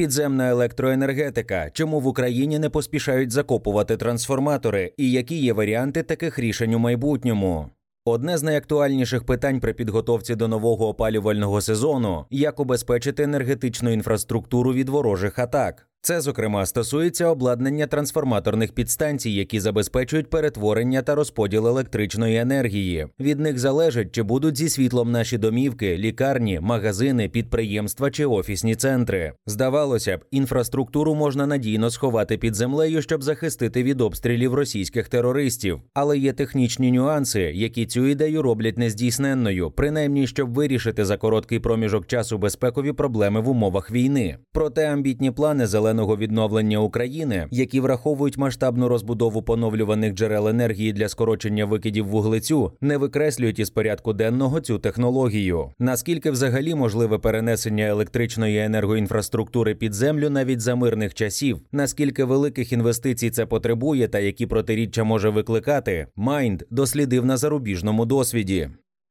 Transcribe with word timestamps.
Підземна 0.00 0.48
електроенергетика. 0.48 1.70
Чому 1.72 2.00
в 2.00 2.06
Україні 2.06 2.58
не 2.58 2.70
поспішають 2.70 3.32
закопувати 3.32 3.96
трансформатори, 3.96 4.92
і 4.96 5.10
які 5.10 5.36
є 5.36 5.52
варіанти 5.52 6.02
таких 6.02 6.38
рішень 6.38 6.74
у 6.74 6.78
майбутньому? 6.78 7.70
Одне 8.04 8.38
з 8.38 8.42
найактуальніших 8.42 9.24
питань 9.24 9.60
при 9.60 9.72
підготовці 9.72 10.34
до 10.34 10.48
нового 10.48 10.88
опалювального 10.88 11.60
сезону 11.60 12.24
як 12.30 12.60
убезпечити 12.60 13.22
енергетичну 13.22 13.90
інфраструктуру 13.90 14.72
від 14.72 14.88
ворожих 14.88 15.38
атак. 15.38 15.89
Це, 16.02 16.20
зокрема, 16.20 16.66
стосується 16.66 17.26
обладнання 17.26 17.86
трансформаторних 17.86 18.72
підстанцій, 18.72 19.30
які 19.30 19.60
забезпечують 19.60 20.30
перетворення 20.30 21.02
та 21.02 21.14
розподіл 21.14 21.66
електричної 21.66 22.36
енергії. 22.36 23.06
Від 23.20 23.40
них 23.40 23.58
залежить, 23.58 24.12
чи 24.12 24.22
будуть 24.22 24.56
зі 24.56 24.68
світлом 24.68 25.10
наші 25.10 25.38
домівки, 25.38 25.98
лікарні, 25.98 26.60
магазини, 26.60 27.28
підприємства 27.28 28.10
чи 28.10 28.26
офісні 28.26 28.74
центри. 28.74 29.32
Здавалося 29.46 30.16
б, 30.16 30.24
інфраструктуру 30.30 31.14
можна 31.14 31.46
надійно 31.46 31.90
сховати 31.90 32.38
під 32.38 32.54
землею, 32.54 33.02
щоб 33.02 33.22
захистити 33.22 33.82
від 33.82 34.00
обстрілів 34.00 34.54
російських 34.54 35.08
терористів. 35.08 35.80
Але 35.94 36.18
є 36.18 36.32
технічні 36.32 36.92
нюанси, 36.92 37.40
які 37.40 37.86
цю 37.86 38.06
ідею 38.06 38.42
роблять 38.42 38.78
нездійсненною, 38.78 39.70
принаймні 39.70 40.26
щоб 40.26 40.54
вирішити 40.54 41.04
за 41.04 41.16
короткий 41.16 41.58
проміжок 41.58 42.06
часу 42.06 42.38
безпекові 42.38 42.92
проблеми 42.92 43.40
в 43.40 43.48
умовах 43.48 43.90
війни. 43.90 44.36
Проте 44.52 44.92
амбітні 44.92 45.30
плани 45.30 45.66
зеленого 45.66 45.89
зеленого 45.90 46.16
відновлення 46.16 46.78
України, 46.78 47.46
які 47.50 47.80
враховують 47.80 48.38
масштабну 48.38 48.88
розбудову 48.88 49.42
поновлюваних 49.42 50.14
джерел 50.14 50.48
енергії 50.48 50.92
для 50.92 51.08
скорочення 51.08 51.64
викидів 51.64 52.06
вуглецю, 52.06 52.72
не 52.80 52.96
викреслюють 52.96 53.58
із 53.58 53.70
порядку 53.70 54.12
денного 54.12 54.60
цю 54.60 54.78
технологію. 54.78 55.70
Наскільки 55.78 56.30
взагалі 56.30 56.74
можливе 56.74 57.18
перенесення 57.18 57.84
електричної 57.84 58.58
енергоінфраструктури 58.58 59.74
під 59.74 59.94
землю 59.94 60.30
навіть 60.30 60.60
за 60.60 60.74
мирних 60.74 61.14
часів, 61.14 61.60
наскільки 61.72 62.24
великих 62.24 62.72
інвестицій 62.72 63.30
це 63.30 63.46
потребує, 63.46 64.08
та 64.08 64.18
які 64.18 64.46
протиріччя 64.46 65.04
може 65.04 65.30
викликати, 65.30 66.06
Майнд 66.16 66.62
дослідив 66.70 67.24
на 67.24 67.36
зарубіжному 67.36 68.04
досвіді. 68.04 68.68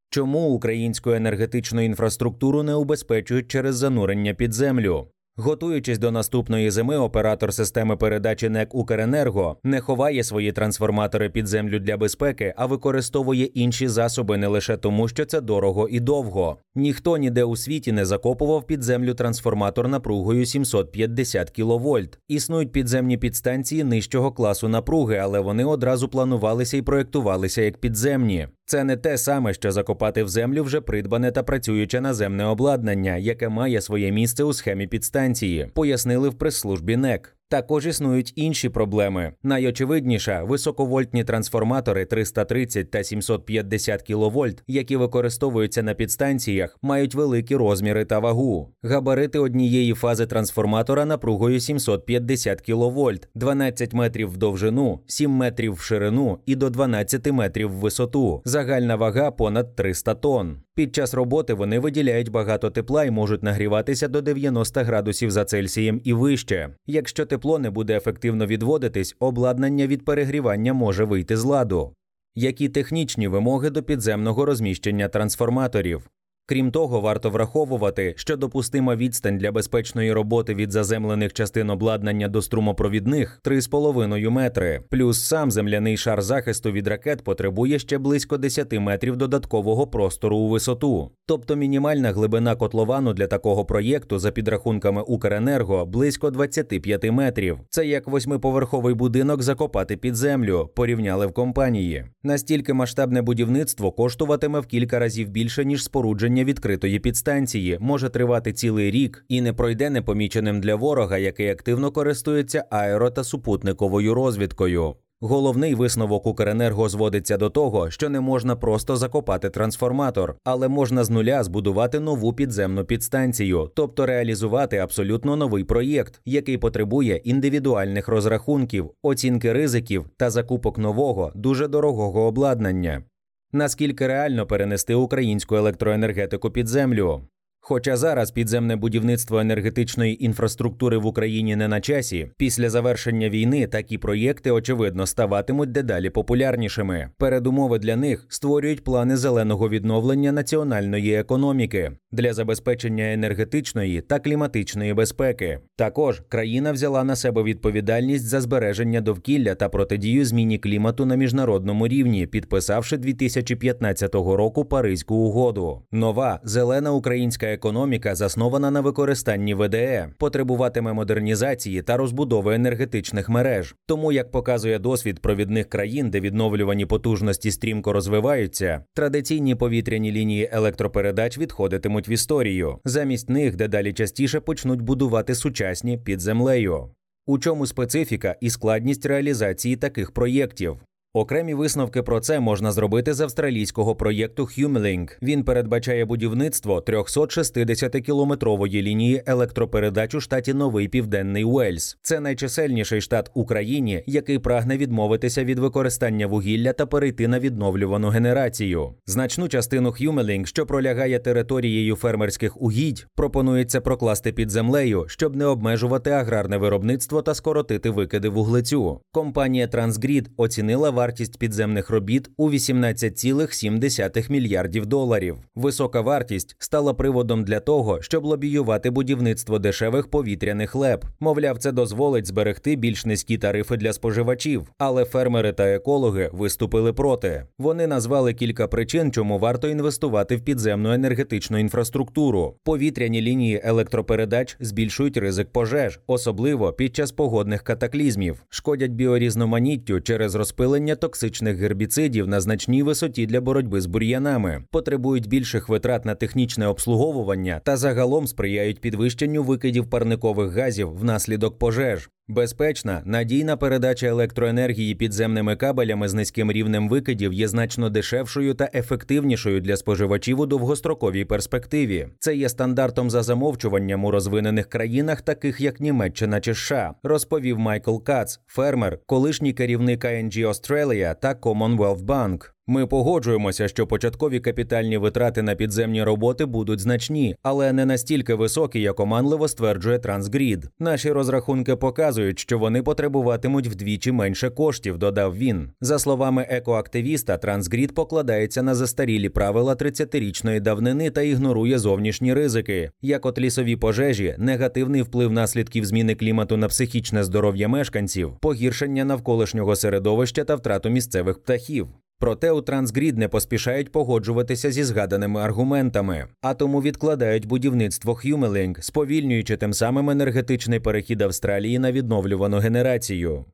Чому 0.09 0.49
українську 0.49 1.11
енергетичну 1.11 1.81
інфраструктуру 1.81 2.63
не 2.63 2.75
убезпечують 2.75 3.47
через 3.47 3.75
занурення 3.75 4.33
під 4.33 4.53
землю? 4.53 5.07
Готуючись 5.41 5.99
до 5.99 6.11
наступної 6.11 6.71
зими, 6.71 6.97
оператор 6.97 7.53
системи 7.53 7.97
передачі 7.97 8.49
НЕК 8.49 8.75
Укренерго 8.75 9.57
не 9.63 9.79
ховає 9.79 10.23
свої 10.23 10.51
трансформатори 10.51 11.29
під 11.29 11.47
землю 11.47 11.79
для 11.79 11.97
безпеки, 11.97 12.53
а 12.57 12.65
використовує 12.65 13.45
інші 13.45 13.87
засоби 13.87 14.37
не 14.37 14.47
лише 14.47 14.77
тому, 14.77 15.07
що 15.07 15.25
це 15.25 15.41
дорого 15.41 15.87
і 15.89 15.99
довго. 15.99 16.57
Ніхто 16.75 17.17
ніде 17.17 17.43
у 17.43 17.55
світі 17.55 17.91
не 17.91 18.05
закопував 18.05 18.67
під 18.67 18.83
землю 18.83 19.13
трансформатор 19.13 19.87
напругою 19.87 20.45
750 20.45 21.49
кВт. 21.49 22.19
Існують 22.27 22.71
підземні 22.71 23.17
підстанції 23.17 23.83
нижчого 23.83 24.31
класу 24.31 24.67
напруги, 24.67 25.17
але 25.17 25.39
вони 25.39 25.65
одразу 25.65 26.09
планувалися 26.09 26.77
і 26.77 26.81
проєктувалися 26.81 27.61
як 27.61 27.77
підземні. 27.77 28.47
Це 28.69 28.83
не 28.83 28.97
те 28.97 29.17
саме, 29.17 29.53
що 29.53 29.71
закопати 29.71 30.23
в 30.23 30.29
землю 30.29 30.63
вже 30.63 30.81
придбане 30.81 31.31
та 31.31 31.43
працююче 31.43 32.01
наземне 32.01 32.45
обладнання, 32.45 33.17
яке 33.17 33.49
має 33.49 33.81
своє 33.81 34.11
місце 34.11 34.43
у 34.43 34.53
схемі 34.53 34.87
підстанції, 34.87 35.71
пояснили 35.73 36.29
в 36.29 36.33
прес-службі 36.33 36.97
НЕК. 36.97 37.38
Також 37.49 37.85
існують 37.85 38.33
інші 38.35 38.69
проблеми. 38.69 39.33
Найочевидніша 39.43 40.43
високовольтні 40.43 41.23
трансформатори 41.23 42.05
330 42.05 42.91
та 42.91 43.03
750 43.03 44.01
кВт, 44.01 44.63
які 44.67 44.95
використовуються 44.95 45.83
на 45.83 45.93
підстанціях, 45.93 46.77
мають 46.81 47.15
великі 47.15 47.55
розміри 47.55 48.05
та 48.05 48.19
вагу. 48.19 48.73
Габарити 48.83 49.39
однієї 49.39 49.93
фази 49.93 50.25
трансформатора 50.25 51.05
напругою 51.05 51.59
750 51.59 52.61
кВт, 52.61 53.27
12 53.35 53.93
метрів 53.93 54.29
в 54.29 54.37
довжину, 54.37 54.99
7 55.07 55.31
метрів 55.31 55.73
в 55.73 55.79
ширину 55.79 56.39
і 56.45 56.55
до 56.55 56.69
12 56.69 57.31
метрів 57.31 57.69
в 57.69 57.73
висоту. 57.73 58.41
Загальна 58.45 58.95
вага 58.95 59.31
понад 59.31 59.75
300 59.75 60.15
тонн. 60.15 60.57
Під 60.79 60.95
час 60.95 61.13
роботи 61.13 61.53
вони 61.53 61.79
виділяють 61.79 62.29
багато 62.29 62.69
тепла 62.69 63.03
і 63.05 63.11
можуть 63.11 63.43
нагріватися 63.43 64.07
до 64.07 64.21
90 64.21 64.83
градусів 64.83 65.31
за 65.31 65.45
Цельсієм 65.45 66.01
і 66.03 66.13
вище. 66.13 66.69
Якщо 66.87 67.25
тепло 67.25 67.59
не 67.59 67.69
буде 67.69 67.97
ефективно 67.97 68.45
відводитись, 68.45 69.15
обладнання 69.19 69.87
від 69.87 70.05
перегрівання 70.05 70.73
може 70.73 71.03
вийти 71.03 71.37
з 71.37 71.43
ладу. 71.43 71.93
Які 72.35 72.69
технічні 72.69 73.27
вимоги 73.27 73.69
до 73.69 73.83
підземного 73.83 74.45
розміщення 74.45 75.07
трансформаторів? 75.07 76.09
Крім 76.49 76.71
того, 76.71 77.01
варто 77.01 77.29
враховувати, 77.29 78.13
що 78.17 78.37
допустима 78.37 78.95
відстань 78.95 79.37
для 79.37 79.51
безпечної 79.51 80.13
роботи 80.13 80.53
від 80.53 80.71
заземлених 80.71 81.33
частин 81.33 81.69
обладнання 81.69 82.27
до 82.27 82.41
струмопровідних 82.41 83.39
3,5 83.43 84.29
метри. 84.29 84.81
Плюс 84.89 85.23
сам 85.23 85.51
земляний 85.51 85.97
шар 85.97 86.21
захисту 86.21 86.71
від 86.71 86.87
ракет 86.87 87.23
потребує 87.23 87.79
ще 87.79 87.97
близько 87.97 88.37
10 88.37 88.73
метрів 88.73 89.17
додаткового 89.17 89.87
простору 89.87 90.37
у 90.37 90.49
висоту. 90.49 91.11
Тобто 91.25 91.55
мінімальна 91.55 92.11
глибина 92.11 92.55
котловану 92.55 93.13
для 93.13 93.27
такого 93.27 93.65
проєкту, 93.65 94.19
за 94.19 94.31
підрахунками 94.31 95.01
Укренерго, 95.01 95.85
близько 95.85 96.31
25 96.31 97.11
метрів. 97.11 97.59
Це 97.69 97.85
як 97.87 98.07
восьмиповерховий 98.07 98.93
будинок 98.93 99.41
закопати 99.41 99.97
під 99.97 100.15
землю, 100.15 100.69
порівняли 100.75 101.27
в 101.27 101.33
компанії. 101.33 102.05
Настільки 102.23 102.73
масштабне 102.73 103.21
будівництво 103.21 103.91
коштуватиме 103.91 104.59
в 104.59 104.65
кілька 104.65 104.99
разів 104.99 105.29
більше 105.29 105.65
ніж 105.65 105.83
спорудження 105.83 106.38
Знищення 106.39 106.53
відкритої 106.53 106.99
підстанції 106.99 107.77
може 107.81 108.09
тривати 108.09 108.53
цілий 108.53 108.91
рік 108.91 109.25
і 109.27 109.41
не 109.41 109.53
пройде 109.53 109.89
непоміченим 109.89 110.61
для 110.61 110.75
ворога, 110.75 111.17
який 111.17 111.49
активно 111.49 111.91
користується 111.91 112.65
аеро 112.69 113.09
та 113.09 113.23
супутниковою 113.23 114.13
розвідкою. 114.13 114.95
Головний 115.21 115.75
висновок 115.75 116.25
Укренерго 116.25 116.89
зводиться 116.89 117.37
до 117.37 117.49
того, 117.49 117.89
що 117.89 118.09
не 118.09 118.19
можна 118.19 118.55
просто 118.55 118.95
закопати 118.95 119.49
трансформатор, 119.49 120.35
але 120.43 120.67
можна 120.67 121.03
з 121.03 121.09
нуля 121.09 121.43
збудувати 121.43 121.99
нову 121.99 122.33
підземну 122.33 122.85
підстанцію, 122.85 123.71
тобто 123.75 124.05
реалізувати 124.05 124.77
абсолютно 124.77 125.35
новий 125.35 125.63
проєкт, 125.63 126.21
який 126.25 126.57
потребує 126.57 127.15
індивідуальних 127.15 128.07
розрахунків, 128.07 128.91
оцінки 129.03 129.53
ризиків 129.53 130.05
та 130.17 130.29
закупок 130.29 130.77
нового 130.77 131.31
дуже 131.35 131.67
дорогого 131.67 132.21
обладнання. 132.21 133.03
Наскільки 133.51 134.07
реально 134.07 134.47
перенести 134.47 134.95
українську 134.95 135.55
електроенергетику 135.55 136.51
під 136.51 136.67
землю? 136.67 137.21
Хоча 137.61 137.97
зараз 137.97 138.31
підземне 138.31 138.75
будівництво 138.75 139.39
енергетичної 139.39 140.25
інфраструктури 140.25 140.97
в 140.97 141.05
Україні 141.05 141.55
не 141.55 141.67
на 141.67 141.81
часі, 141.81 142.31
після 142.37 142.69
завершення 142.69 143.29
війни 143.29 143.67
такі 143.67 143.97
проєкти 143.97 144.51
очевидно 144.51 145.05
ставатимуть 145.05 145.71
дедалі 145.71 146.09
популярнішими. 146.09 147.09
Передумови 147.17 147.79
для 147.79 147.95
них 147.95 148.25
створюють 148.29 148.83
плани 148.83 149.17
зеленого 149.17 149.69
відновлення 149.69 150.31
національної 150.31 151.13
економіки 151.13 151.91
для 152.11 152.33
забезпечення 152.33 153.13
енергетичної 153.13 154.01
та 154.01 154.19
кліматичної 154.19 154.93
безпеки. 154.93 155.59
Також 155.75 156.21
країна 156.29 156.71
взяла 156.71 157.03
на 157.03 157.15
себе 157.15 157.43
відповідальність 157.43 158.25
за 158.25 158.41
збереження 158.41 159.01
довкілля 159.01 159.55
та 159.55 159.69
протидію 159.69 160.25
зміні 160.25 160.57
клімату 160.57 161.05
на 161.05 161.15
міжнародному 161.15 161.87
рівні, 161.87 162.27
підписавши 162.27 162.97
2015 162.97 164.15
року 164.15 164.65
Паризьку 164.65 165.15
угоду. 165.15 165.81
Нова 165.91 166.39
зелена 166.43 166.91
українська 166.91 167.48
економіка 167.53 168.15
заснована 168.15 168.71
на 168.71 168.81
використанні 168.81 169.53
ВДЕ, 169.53 170.09
потребуватиме 170.17 170.93
модернізації 170.93 171.81
та 171.81 171.97
розбудови 171.97 172.55
енергетичних 172.55 173.29
мереж. 173.29 173.75
Тому, 173.85 174.11
як 174.11 174.31
показує 174.31 174.79
досвід 174.79 175.19
провідних 175.19 175.69
країн, 175.69 176.09
де 176.09 176.19
відновлювані 176.19 176.85
потужності 176.85 177.51
стрімко 177.51 177.93
розвиваються, 177.93 178.83
традиційні 178.93 179.55
повітряні 179.55 180.11
лінії 180.11 180.49
електропередач 180.51 181.37
відходитимуть 181.37 182.09
в 182.09 182.11
історію. 182.11 182.79
Замість 182.85 183.29
них 183.29 183.55
дедалі 183.55 183.93
частіше 183.93 184.39
почнуть 184.39 184.81
будувати 184.81 185.35
сучасні 185.35 185.97
під 185.97 186.19
землею. 186.19 186.89
У 187.27 187.39
чому 187.39 187.65
специфіка 187.65 188.35
і 188.41 188.49
складність 188.49 189.05
реалізації 189.05 189.75
таких 189.75 190.11
проєктів? 190.11 190.77
Окремі 191.13 191.53
висновки 191.53 192.03
про 192.03 192.19
це 192.19 192.39
можна 192.39 192.71
зробити 192.71 193.13
з 193.13 193.21
австралійського 193.21 193.95
проєкту 193.95 194.43
Humelink. 194.43 195.17
Він 195.21 195.43
передбачає 195.43 196.05
будівництво 196.05 196.79
360-кілометрової 196.79 198.81
лінії 198.81 199.23
електропередач 199.25 200.15
у 200.15 200.21
штаті 200.21 200.53
Новий 200.53 200.87
Південний 200.87 201.43
Уельс. 201.43 201.97
Це 202.01 202.19
найчисельніший 202.19 203.01
штат 203.01 203.31
Україні, 203.33 204.03
який 204.07 204.39
прагне 204.39 204.77
відмовитися 204.77 205.43
від 205.43 205.59
використання 205.59 206.27
вугілля 206.27 206.73
та 206.73 206.85
перейти 206.85 207.27
на 207.27 207.39
відновлювану 207.39 208.09
генерацію. 208.09 208.93
Значну 209.05 209.47
частину 209.47 209.89
Humelink, 209.89 210.45
що 210.45 210.65
пролягає 210.65 211.19
територією 211.19 211.95
фермерських 211.95 212.61
угідь, 212.61 213.07
пропонується 213.15 213.81
прокласти 213.81 214.31
під 214.31 214.49
землею, 214.49 215.05
щоб 215.07 215.35
не 215.35 215.45
обмежувати 215.45 216.11
аграрне 216.11 216.57
виробництво 216.57 217.21
та 217.21 217.35
скоротити 217.35 217.89
викиди 217.89 218.29
вуглецю. 218.29 219.01
Компанія 219.11 219.67
Transgrid 219.67 220.25
оцінила 220.37 220.98
вартість 220.99 221.37
підземних 221.37 221.89
робіт 221.89 222.29
у 222.37 222.49
18,7 222.49 224.31
мільярдів 224.31 224.85
доларів. 224.85 225.37
Висока 225.55 226.01
вартість 226.01 226.55
стала 226.59 226.93
приводом 226.93 227.43
для 227.43 227.59
того, 227.59 228.01
щоб 228.01 228.25
лобіювати 228.25 228.89
будівництво 228.89 229.59
дешевих 229.59 230.07
повітряних 230.07 230.75
леп. 230.75 231.05
Мовляв, 231.19 231.57
це 231.57 231.71
дозволить 231.71 232.27
зберегти 232.27 232.75
більш 232.75 233.05
низькі 233.05 233.37
тарифи 233.37 233.77
для 233.77 233.93
споживачів, 233.93 234.71
але 234.77 235.05
фермери 235.05 235.53
та 235.53 235.63
екологи 235.63 236.29
виступили 236.33 236.93
проти. 236.93 237.45
Вони 237.59 237.87
назвали 237.87 238.33
кілька 238.33 238.67
причин, 238.67 239.11
чому 239.11 239.39
варто 239.39 239.67
інвестувати 239.67 240.35
в 240.35 240.41
підземну 240.41 240.91
енергетичну 240.93 241.57
інфраструктуру. 241.57 242.55
Повітряні 242.63 243.21
лінії 243.21 243.61
електропередач 243.63 244.57
збільшують 244.59 245.17
ризик 245.17 245.49
пожеж, 245.51 245.99
особливо 246.07 246.73
під 246.73 246.95
час 246.95 247.11
погодних 247.11 247.63
катаклізмів, 247.63 248.43
шкодять 248.49 248.91
біорізноманіттю 248.91 250.01
через 250.01 250.35
розпилення 250.35 250.88
токсичних 250.95 251.57
гербіцидів 251.57 252.27
на 252.27 252.41
значній 252.41 252.83
висоті 252.83 253.25
для 253.25 253.41
боротьби 253.41 253.81
з 253.81 253.85
бур'янами, 253.85 254.63
потребують 254.71 255.27
більших 255.27 255.69
витрат 255.69 256.05
на 256.05 256.15
технічне 256.15 256.67
обслуговування 256.67 257.61
та 257.63 257.77
загалом 257.77 258.27
сприяють 258.27 258.81
підвищенню 258.81 259.43
викидів 259.43 259.89
парникових 259.89 260.53
газів 260.53 260.93
внаслідок 260.93 261.59
пожеж. 261.59 262.09
Безпечна, 262.29 263.01
надійна 263.05 263.57
передача 263.57 264.07
електроенергії 264.07 264.95
підземними 264.95 265.55
кабелями 265.55 266.09
з 266.09 266.13
низьким 266.13 266.51
рівнем 266.51 266.89
викидів 266.89 267.33
є 267.33 267.47
значно 267.47 267.89
дешевшою 267.89 268.53
та 268.53 268.69
ефективнішою 268.73 269.61
для 269.61 269.77
споживачів 269.77 270.39
у 270.39 270.45
довгостроковій 270.45 271.25
перспективі. 271.25 272.07
Це 272.19 272.35
є 272.35 272.49
стандартом 272.49 273.09
за 273.09 273.23
замовчуванням 273.23 274.05
у 274.05 274.11
розвинених 274.11 274.69
країнах, 274.69 275.21
таких 275.21 275.61
як 275.61 275.79
Німеччина 275.79 276.41
чи 276.41 276.53
США, 276.53 276.93
розповів 277.03 277.59
Майкл 277.59 277.97
Кац, 277.97 278.39
фермер, 278.47 278.99
колишній 279.05 279.53
керівник 279.53 280.05
ING 280.05 280.47
Australia 280.47 281.15
та 281.21 281.33
Commonwealth 281.33 282.05
Bank. 282.05 282.51
Ми 282.71 282.87
погоджуємося, 282.87 283.67
що 283.67 283.87
початкові 283.87 284.39
капітальні 284.39 284.97
витрати 284.97 285.41
на 285.41 285.55
підземні 285.55 286.03
роботи 286.03 286.45
будуть 286.45 286.79
значні, 286.79 287.35
але 287.43 287.73
не 287.73 287.85
настільки 287.85 288.33
високі, 288.33 288.81
як 288.81 288.99
оманливо 288.99 289.47
стверджує 289.47 289.99
Трансгрід. 289.99 290.69
Наші 290.79 291.11
розрахунки 291.11 291.75
показують, 291.75 292.39
що 292.39 292.59
вони 292.59 292.83
потребуватимуть 292.83 293.67
вдвічі 293.67 294.11
менше 294.11 294.49
коштів, 294.49 294.97
додав 294.97 295.37
він. 295.37 295.69
За 295.81 295.99
словами 295.99 296.45
екоактивіста, 296.49 297.37
Трансгрід 297.37 297.95
покладається 297.95 298.61
на 298.61 298.75
застарілі 298.75 299.29
правила 299.29 299.73
30-річної 299.73 300.59
давнини 300.59 301.09
та 301.09 301.21
ігнорує 301.21 301.79
зовнішні 301.79 302.33
ризики, 302.33 302.91
як 303.01 303.25
от 303.25 303.39
лісові 303.39 303.75
пожежі, 303.75 304.35
негативний 304.37 305.01
вплив 305.01 305.31
наслідків 305.31 305.85
зміни 305.85 306.15
клімату 306.15 306.57
на 306.57 306.67
психічне 306.67 307.23
здоров'я 307.23 307.67
мешканців, 307.67 308.31
погіршення 308.41 309.05
навколишнього 309.05 309.75
середовища 309.75 310.43
та 310.43 310.55
втрату 310.55 310.89
місцевих 310.89 311.39
птахів. 311.39 311.87
Проте 312.19 312.51
у 312.51 312.61
Transgrid 312.61 313.17
не 313.17 313.27
поспішають 313.27 313.91
погоджуватися 313.91 314.71
зі 314.71 314.83
згаданими 314.83 315.41
аргументами, 315.41 316.27
а 316.41 316.53
тому 316.53 316.81
відкладають 316.81 317.45
будівництво 317.45 318.15
HumeLink, 318.15 318.83
сповільнюючи 318.83 319.57
тим 319.57 319.73
самим 319.73 320.09
енергетичний 320.09 320.79
перехід 320.79 321.21
Австралії 321.21 321.79
на 321.79 321.91
відновлювану 321.91 322.57
генерацію. 322.57 323.45